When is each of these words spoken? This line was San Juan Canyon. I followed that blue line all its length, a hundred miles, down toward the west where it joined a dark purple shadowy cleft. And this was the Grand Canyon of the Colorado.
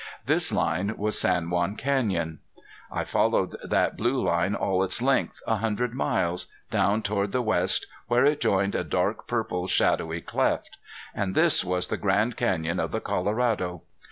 This 0.25 0.51
line 0.51 0.97
was 0.97 1.19
San 1.19 1.51
Juan 1.51 1.75
Canyon. 1.75 2.39
I 2.91 3.03
followed 3.03 3.55
that 3.63 3.97
blue 3.97 4.19
line 4.19 4.55
all 4.55 4.81
its 4.83 4.99
length, 4.99 5.43
a 5.45 5.57
hundred 5.57 5.93
miles, 5.93 6.47
down 6.71 7.03
toward 7.03 7.31
the 7.33 7.43
west 7.43 7.85
where 8.07 8.25
it 8.25 8.41
joined 8.41 8.73
a 8.73 8.83
dark 8.83 9.27
purple 9.27 9.67
shadowy 9.67 10.19
cleft. 10.21 10.79
And 11.13 11.35
this 11.35 11.63
was 11.63 11.89
the 11.89 11.97
Grand 11.97 12.35
Canyon 12.35 12.79
of 12.79 12.91
the 12.91 12.99
Colorado. 12.99 13.83